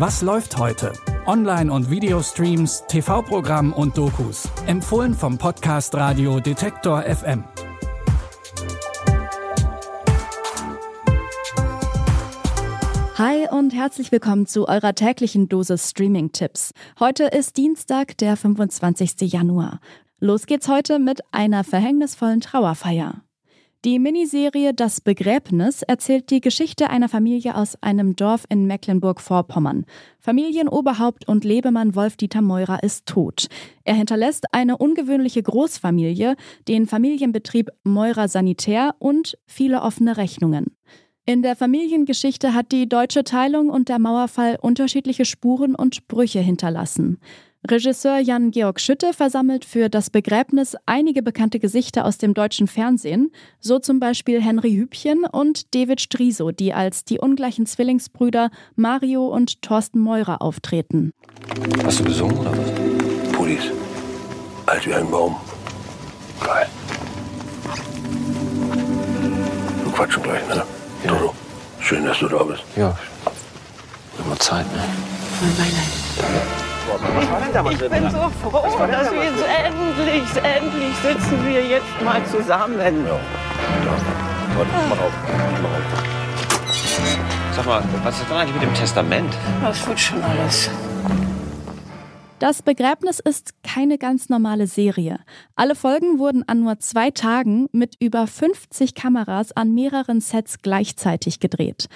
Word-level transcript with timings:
Was 0.00 0.22
läuft 0.22 0.56
heute? 0.56 0.94
Online- 1.26 1.70
und 1.70 1.90
Videostreams, 1.90 2.84
TV-Programm 2.88 3.74
und 3.74 3.98
Dokus. 3.98 4.48
Empfohlen 4.66 5.12
vom 5.12 5.36
Podcast 5.36 5.94
Radio 5.94 6.40
Detektor 6.40 7.02
FM. 7.02 7.44
Hi 13.18 13.46
und 13.50 13.74
herzlich 13.74 14.10
willkommen 14.10 14.46
zu 14.46 14.66
eurer 14.66 14.94
täglichen 14.94 15.50
Dosis 15.50 15.90
Streaming-Tipps. 15.90 16.72
Heute 16.98 17.24
ist 17.24 17.58
Dienstag, 17.58 18.16
der 18.16 18.38
25. 18.38 19.30
Januar. 19.30 19.80
Los 20.18 20.46
geht's 20.46 20.68
heute 20.68 20.98
mit 20.98 21.20
einer 21.30 21.62
verhängnisvollen 21.62 22.40
Trauerfeier. 22.40 23.20
Die 23.86 23.98
Miniserie 23.98 24.74
Das 24.74 25.00
Begräbnis 25.00 25.80
erzählt 25.80 26.28
die 26.28 26.42
Geschichte 26.42 26.90
einer 26.90 27.08
Familie 27.08 27.56
aus 27.56 27.82
einem 27.82 28.14
Dorf 28.14 28.44
in 28.50 28.66
Mecklenburg-Vorpommern. 28.66 29.86
Familienoberhaupt 30.18 31.26
und 31.26 31.44
Lebemann 31.44 31.94
Wolf-Dieter 31.94 32.42
Meurer 32.42 32.82
ist 32.82 33.06
tot. 33.06 33.46
Er 33.84 33.94
hinterlässt 33.94 34.52
eine 34.52 34.76
ungewöhnliche 34.76 35.42
Großfamilie, 35.42 36.36
den 36.68 36.86
Familienbetrieb 36.86 37.70
Meurer 37.82 38.28
Sanitär 38.28 38.96
und 38.98 39.38
viele 39.46 39.80
offene 39.80 40.18
Rechnungen. 40.18 40.76
In 41.24 41.40
der 41.40 41.56
Familiengeschichte 41.56 42.52
hat 42.52 42.72
die 42.72 42.86
deutsche 42.86 43.24
Teilung 43.24 43.70
und 43.70 43.88
der 43.88 43.98
Mauerfall 43.98 44.58
unterschiedliche 44.60 45.24
Spuren 45.24 45.74
und 45.74 46.06
Brüche 46.06 46.40
hinterlassen. 46.40 47.18
Regisseur 47.68 48.18
Jan-Georg 48.18 48.80
Schütte 48.80 49.12
versammelt 49.12 49.66
für 49.66 49.90
das 49.90 50.08
Begräbnis 50.08 50.76
einige 50.86 51.22
bekannte 51.22 51.58
Gesichter 51.58 52.06
aus 52.06 52.16
dem 52.16 52.32
deutschen 52.32 52.66
Fernsehen, 52.66 53.30
so 53.60 53.78
zum 53.78 54.00
Beispiel 54.00 54.40
Henry 54.40 54.72
Hübchen 54.72 55.24
und 55.30 55.74
David 55.74 56.00
Striso, 56.00 56.52
die 56.52 56.72
als 56.72 57.04
die 57.04 57.18
ungleichen 57.18 57.66
Zwillingsbrüder 57.66 58.50
Mario 58.76 59.26
und 59.26 59.60
Thorsten 59.60 59.98
Meurer 59.98 60.40
auftreten. 60.40 61.12
Hast 61.84 62.00
du 62.00 62.04
gesungen 62.04 62.38
oder 62.38 62.52
was? 62.56 63.32
Pullis. 63.32 63.64
Alt 64.64 64.86
wie 64.86 64.94
ein 64.94 65.10
Baum. 65.10 65.36
Geil. 66.42 66.66
Wir 69.84 69.92
quatschen 69.92 70.22
gleich, 70.22 70.48
ne? 70.48 70.64
Ja. 71.04 71.12
Dodo, 71.12 71.34
schön, 71.78 72.06
dass 72.06 72.18
du 72.20 72.28
da 72.28 72.42
bist. 72.42 72.62
Ja. 72.74 72.98
Immer 74.24 74.38
Zeit, 74.38 74.66
ne? 74.72 74.82
Mein 75.42 75.56
Beileid. 75.56 76.69
Ich 77.70 77.78
bin 77.78 78.10
so 78.10 78.30
froh, 78.42 78.86
dass 78.86 79.12
wir 79.12 79.24
jetzt 79.24 79.44
endlich, 79.46 80.22
endlich 80.42 80.96
sitzen 80.96 81.46
wir 81.46 81.64
jetzt 81.64 82.02
mal 82.04 82.24
zusammen. 82.26 82.78
Ja. 82.78 82.90
Da. 82.90 83.96
Warte, 84.56 84.70
mach 84.88 85.00
auf. 85.00 85.12
Mach 85.62 85.70
auf. 85.70 86.10
Sag 87.56 87.66
mal, 87.66 87.82
was 88.04 88.20
ist 88.20 88.28
denn 88.28 88.36
eigentlich 88.36 88.54
mit 88.54 88.62
dem 88.62 88.74
Testament? 88.74 89.34
Das 89.62 89.86
wird 89.86 90.00
schon 90.00 90.22
alles. 90.22 90.70
Das 92.38 92.62
Begräbnis 92.62 93.20
ist 93.20 93.52
keine 93.62 93.98
ganz 93.98 94.30
normale 94.30 94.66
Serie. 94.66 95.20
Alle 95.56 95.74
Folgen 95.74 96.18
wurden 96.18 96.42
an 96.48 96.60
nur 96.60 96.78
zwei 96.78 97.10
Tagen 97.10 97.68
mit 97.72 97.96
über 98.00 98.26
50 98.26 98.94
Kameras 98.94 99.52
an 99.52 99.74
mehreren 99.74 100.22
Sets 100.22 100.62
gleichzeitig 100.62 101.40
gedreht. 101.40 101.88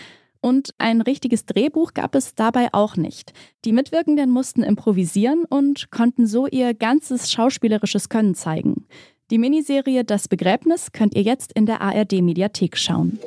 Und 0.45 0.75
ein 0.77 1.01
richtiges 1.01 1.47
Drehbuch 1.47 1.95
gab 1.95 2.15
es 2.15 2.35
dabei 2.35 2.69
auch 2.73 2.99
nicht. 2.99 3.33
Die 3.65 3.73
Mitwirkenden 3.73 4.29
mussten 4.29 4.63
improvisieren 4.63 5.47
und 5.49 5.91
konnten 5.91 6.27
so 6.27 6.47
ihr 6.47 6.75
ganzes 6.75 7.33
schauspielerisches 7.33 8.11
Können 8.11 8.35
zeigen. 8.35 8.85
Die 9.31 9.39
Miniserie 9.39 10.05
Das 10.05 10.29
Begräbnis 10.29 10.93
könnt 10.93 11.15
ihr 11.15 11.23
jetzt 11.23 11.51
in 11.55 11.65
der 11.65 11.81
ARD 11.81 12.21
Mediathek 12.21 12.77
schauen. 12.77 13.19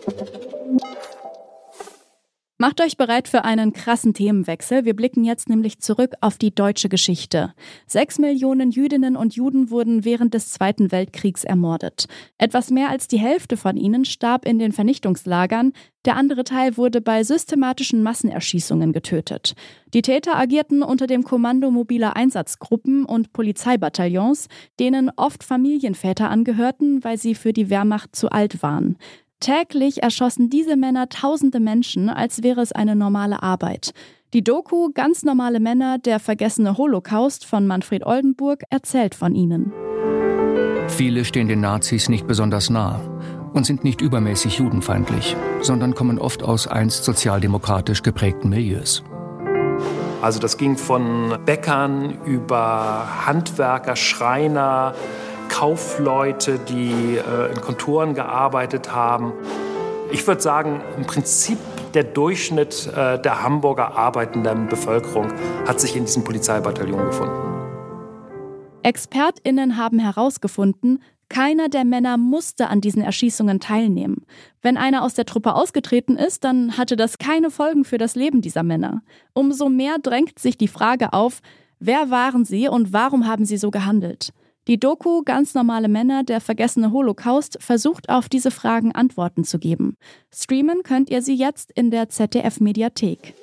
Macht 2.60 2.82
euch 2.82 2.98
bereit 2.98 3.28
für 3.28 3.44
einen 3.46 3.72
krassen 3.72 4.16
Themenwechsel. 4.16 4.84
Wir 4.84 4.96
blicken 4.96 5.24
jetzt 5.24 5.48
nämlich 5.48 5.78
zurück 5.78 6.14
auf 6.22 6.40
die 6.40 6.50
deutsche 6.50 6.90
Geschichte. 6.90 7.54
Sechs 7.86 8.18
Millionen 8.18 8.72
Jüdinnen 8.72 9.16
und 9.16 9.36
Juden 9.36 9.70
wurden 9.70 10.04
während 10.06 10.34
des 10.34 10.50
Zweiten 10.50 10.92
Weltkriegs 10.92 11.44
ermordet. 11.44 12.08
Etwas 12.40 12.72
mehr 12.72 12.90
als 12.90 13.08
die 13.08 13.20
Hälfte 13.20 13.58
von 13.58 13.78
ihnen 13.78 14.06
starb 14.06 14.44
in 14.44 14.58
den 14.58 14.72
Vernichtungslagern. 14.72 15.72
Der 16.04 16.16
andere 16.16 16.44
Teil 16.46 16.78
wurde 16.78 17.00
bei 17.00 17.24
systematischen 17.24 18.02
Massenerschießungen 18.02 18.92
getötet. 18.92 19.54
Die 19.94 20.02
Täter 20.02 20.36
agierten 20.36 20.82
unter 20.82 21.06
dem 21.06 21.24
Kommando 21.24 21.70
mobiler 21.70 22.16
Einsatzgruppen 22.16 23.06
und 23.06 23.34
Polizeibataillons, 23.34 24.48
denen 24.80 25.12
oft 25.16 25.44
Familienväter 25.44 26.32
angehörten, 26.32 27.04
weil 27.04 27.20
sie 27.20 27.36
für 27.36 27.54
die 27.54 27.70
Wehrmacht 27.70 28.16
zu 28.16 28.32
alt 28.32 28.64
waren. 28.64 28.98
Täglich 29.40 30.02
erschossen 30.02 30.50
diese 30.50 30.76
Männer 30.76 31.10
tausende 31.10 31.60
Menschen, 31.60 32.10
als 32.10 32.42
wäre 32.42 32.62
es 32.62 32.72
eine 32.72 32.96
normale 32.96 33.44
Arbeit. 33.44 33.94
Die 34.34 34.44
Doku 34.44 34.90
Ganz 34.94 35.24
normale 35.24 35.60
Männer, 35.60 36.00
der 36.00 36.20
vergessene 36.20 36.78
Holocaust 36.78 37.46
von 37.46 37.68
Manfred 37.68 38.06
Oldenburg 38.06 38.64
erzählt 38.72 39.14
von 39.14 39.36
ihnen. 39.36 39.72
Viele 40.88 41.24
stehen 41.24 41.48
den 41.48 41.62
Nazis 41.62 42.10
nicht 42.10 42.26
besonders 42.26 42.72
nah 42.72 43.00
und 43.54 43.66
sind 43.66 43.84
nicht 43.84 44.02
übermäßig 44.02 44.58
judenfeindlich, 44.58 45.36
sondern 45.62 45.94
kommen 45.94 46.18
oft 46.18 46.42
aus 46.42 46.68
einst 46.68 47.04
sozialdemokratisch 47.04 48.02
geprägten 48.02 48.50
Milieus. 48.50 49.04
Also 50.22 50.40
das 50.40 50.58
ging 50.58 50.78
von 50.78 51.38
Bäckern 51.46 52.18
über 52.26 53.26
Handwerker, 53.28 53.96
Schreiner, 53.96 54.96
Kaufleute, 55.48 56.60
die 56.60 57.18
äh, 57.18 57.52
in 57.52 57.62
Kontoren 57.62 58.14
gearbeitet 58.14 58.92
haben. 58.92 59.34
Ich 60.12 60.26
würde 60.26 60.42
sagen, 60.42 60.82
im 60.98 61.06
Prinzip 61.06 61.58
der 61.94 62.04
Durchschnitt 62.04 62.88
äh, 62.96 63.20
der 63.22 63.44
Hamburger 63.44 63.98
arbeitenden 63.98 64.68
Bevölkerung 64.68 65.34
hat 65.68 65.80
sich 65.80 65.96
in 65.96 66.06
diesem 66.06 66.24
Polizeibataillon 66.24 67.06
gefunden. 67.06 67.58
ExpertInnen 68.84 69.78
haben 69.78 70.00
herausgefunden, 70.00 71.02
keiner 71.30 71.68
der 71.68 71.84
Männer 71.84 72.18
musste 72.18 72.70
an 72.70 72.80
diesen 72.80 73.02
Erschießungen 73.02 73.60
teilnehmen. 73.60 74.26
Wenn 74.62 74.78
einer 74.78 75.04
aus 75.04 75.14
der 75.14 75.26
Truppe 75.26 75.56
ausgetreten 75.56 76.16
ist, 76.16 76.46
dann 76.46 76.78
hatte 76.78 76.96
das 76.96 77.18
keine 77.18 77.52
Folgen 77.52 77.84
für 77.84 77.98
das 77.98 78.16
Leben 78.16 78.42
dieser 78.42 78.64
Männer. 78.64 79.02
Umso 79.34 79.68
mehr 79.68 79.98
drängt 80.02 80.40
sich 80.40 80.58
die 80.58 80.70
Frage 80.70 81.12
auf, 81.12 81.42
wer 81.80 82.10
waren 82.10 82.46
sie 82.46 82.70
und 82.70 82.94
warum 82.94 83.28
haben 83.28 83.44
sie 83.44 83.58
so 83.58 83.72
gehandelt? 83.72 84.32
Die 84.68 84.78
Doku 84.78 85.22
Ganz 85.24 85.54
normale 85.54 85.88
Männer, 85.88 86.24
der 86.24 86.42
vergessene 86.42 86.92
Holocaust 86.92 87.58
versucht 87.62 88.10
auf 88.10 88.28
diese 88.28 88.52
Fragen 88.52 88.92
Antworten 88.92 89.46
zu 89.46 89.60
geben. 89.60 89.96
Streamen 90.34 90.84
könnt 90.84 91.10
ihr 91.10 91.22
sie 91.22 91.36
jetzt 91.36 91.72
in 91.72 91.90
der 91.90 92.10
ZDF 92.10 92.60
Mediathek. 92.60 93.34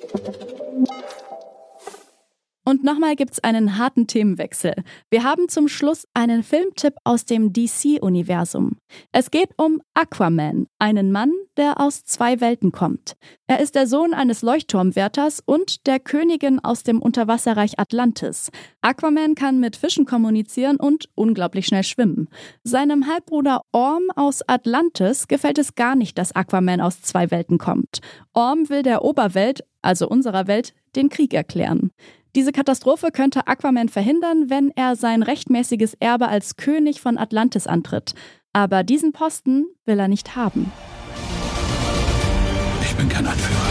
Und 2.67 2.83
nochmal 2.83 3.15
gibt's 3.15 3.39
einen 3.43 3.77
harten 3.77 4.07
Themenwechsel. 4.07 4.73
Wir 5.11 5.23
haben 5.23 5.47
zum 5.49 5.67
Schluss 5.67 6.07
einen 6.15 6.41
Filmtipp 6.41 6.95
aus 7.03 7.25
dem 7.25 7.53
DC-Universum. 7.53 8.77
Es 9.11 9.29
geht 9.29 9.49
um 9.55 9.81
Aquaman, 9.93 10.65
einen 10.79 11.11
Mann, 11.11 11.31
der 11.57 11.79
aus 11.79 12.03
zwei 12.05 12.41
Welten 12.41 12.71
kommt. 12.71 13.15
Er 13.45 13.59
ist 13.59 13.75
der 13.75 13.85
Sohn 13.85 14.15
eines 14.15 14.41
Leuchtturmwärters 14.41 15.43
und 15.45 15.85
der 15.85 15.99
Königin 15.99 16.59
aus 16.59 16.81
dem 16.81 17.03
Unterwasserreich 17.03 17.79
Atlantis. 17.79 18.49
Aquaman 18.81 19.35
kann 19.35 19.59
mit 19.59 19.75
Fischen 19.75 20.05
kommunizieren 20.05 20.77
und 20.77 21.07
unglaublich 21.13 21.67
schnell 21.67 21.83
schwimmen. 21.83 22.29
Seinem 22.63 23.05
Halbbruder 23.05 23.61
Orm 23.73 24.09
aus 24.15 24.41
Atlantis 24.47 25.27
gefällt 25.27 25.59
es 25.59 25.75
gar 25.75 25.95
nicht, 25.95 26.17
dass 26.17 26.35
Aquaman 26.35 26.81
aus 26.81 27.03
zwei 27.03 27.29
Welten 27.29 27.59
kommt. 27.59 27.99
Orm 28.33 28.69
will 28.69 28.81
der 28.81 29.03
Oberwelt, 29.03 29.63
also 29.83 30.09
unserer 30.09 30.47
Welt, 30.47 30.73
den 30.95 31.09
Krieg 31.09 31.35
erklären. 31.35 31.91
Diese 32.35 32.51
Katastrophe 32.51 33.11
könnte 33.13 33.47
Aquaman 33.47 33.87
verhindern, 33.87 34.49
wenn 34.49 34.69
er 34.75 34.97
sein 34.97 35.23
rechtmäßiges 35.23 35.93
Erbe 36.01 36.27
als 36.27 36.57
König 36.57 36.99
von 36.99 37.17
Atlantis 37.17 37.65
antritt. 37.65 38.13
Aber 38.51 38.83
diesen 38.83 39.13
Posten 39.13 39.67
will 39.85 39.97
er 39.97 40.09
nicht 40.09 40.35
haben. 40.35 40.69
Ich 42.81 42.93
bin 42.97 43.07
kein 43.07 43.25
Anführer. 43.25 43.69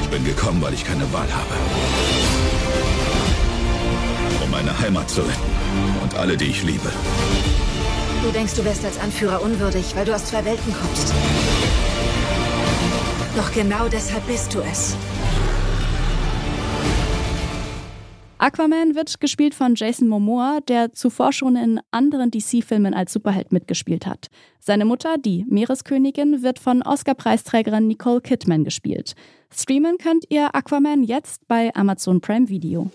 Ich 0.00 0.08
bin 0.08 0.24
gekommen, 0.24 0.62
weil 0.62 0.72
ich 0.72 0.84
keine 0.84 1.10
Wahl 1.12 1.30
habe. 1.30 1.54
Um 4.42 4.50
meine 4.50 4.78
Heimat 4.78 5.10
zu 5.10 5.20
retten. 5.20 5.52
Und 6.02 6.14
alle, 6.14 6.38
die 6.38 6.46
ich 6.46 6.62
liebe. 6.62 6.90
Du 8.22 8.30
denkst, 8.30 8.54
du 8.54 8.64
wärst 8.64 8.86
als 8.86 8.98
Anführer 8.98 9.42
unwürdig, 9.42 9.94
weil 9.96 10.06
du 10.06 10.14
aus 10.14 10.24
zwei 10.24 10.46
Welten 10.46 10.74
kommst. 10.74 11.12
Doch 13.36 13.52
genau 13.52 13.88
deshalb 13.88 14.26
bist 14.26 14.54
du 14.54 14.60
es. 14.60 14.96
Aquaman 18.42 18.96
wird 18.96 19.20
gespielt 19.20 19.54
von 19.54 19.76
Jason 19.76 20.08
Momoa, 20.08 20.58
der 20.66 20.92
zuvor 20.92 21.32
schon 21.32 21.54
in 21.54 21.80
anderen 21.92 22.32
DC-Filmen 22.32 22.92
als 22.92 23.12
Superheld 23.12 23.52
mitgespielt 23.52 24.04
hat. 24.04 24.30
Seine 24.58 24.84
Mutter, 24.84 25.16
die 25.16 25.44
Meereskönigin, 25.48 26.42
wird 26.42 26.58
von 26.58 26.82
Oscar-Preisträgerin 26.82 27.86
Nicole 27.86 28.20
Kidman 28.20 28.64
gespielt. 28.64 29.14
Streamen 29.54 29.96
könnt 29.96 30.24
ihr 30.28 30.56
Aquaman 30.56 31.04
jetzt 31.04 31.46
bei 31.46 31.72
Amazon 31.76 32.20
Prime 32.20 32.48
Video. 32.48 32.90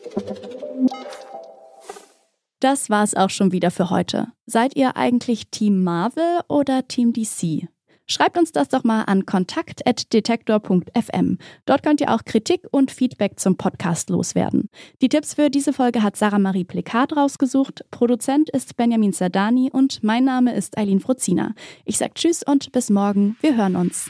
Das 2.60 2.90
war's 2.90 3.14
auch 3.14 3.30
schon 3.30 3.54
wieder 3.54 3.72
für 3.72 3.90
heute. 3.90 4.28
Seid 4.48 4.76
ihr 4.76 4.98
eigentlich 4.98 5.50
Team 5.50 5.82
Marvel 5.82 6.42
oder 6.50 6.90
Team 6.90 7.14
DC? 7.14 7.70
Schreibt 8.08 8.38
uns 8.38 8.54
das 8.54 8.70
doch 8.70 8.84
mal 8.84 9.04
an 9.04 9.26
kontakt.detektor.fm. 9.26 11.38
Dort 11.66 11.84
könnt 11.84 12.02
ihr 12.02 12.14
auch 12.14 12.26
Kritik 12.26 12.62
und 12.72 12.92
Feedback 12.92 13.40
zum 13.40 13.58
Podcast 13.58 14.10
loswerden. 14.10 14.70
Die 15.02 15.10
Tipps 15.10 15.34
für 15.34 15.50
diese 15.50 15.74
Folge 15.74 16.04
hat 16.04 16.16
Sarah 16.16 16.40
Marie 16.40 16.64
Plekat 16.64 17.16
rausgesucht. 17.16 17.84
Produzent 17.92 18.50
ist 18.50 18.78
Benjamin 18.78 19.14
Zerdani 19.14 19.70
und 19.72 20.04
mein 20.04 20.24
Name 20.24 20.56
ist 20.56 20.78
Eileen 20.78 21.02
Fruzina. 21.02 21.54
Ich 21.86 21.98
sag 21.98 22.16
Tschüss 22.16 22.44
und 22.44 22.72
bis 22.72 22.90
morgen. 22.90 23.36
Wir 23.42 23.58
hören 23.58 23.76
uns. 23.76 24.10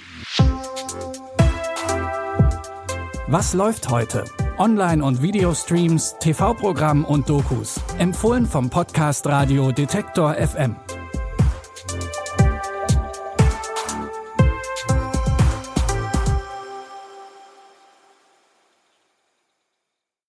Was 3.28 3.54
läuft 3.54 3.90
heute? 3.90 4.24
Online- 4.58 5.04
und 5.04 5.22
Videostreams, 5.22 6.16
TV-Programm 6.20 7.04
und 7.04 7.30
Dokus. 7.30 7.80
Empfohlen 7.98 8.46
vom 8.46 8.70
Podcast 8.70 9.28
Radio 9.28 9.72
Detektor 9.72 10.36
FM. 10.36 10.76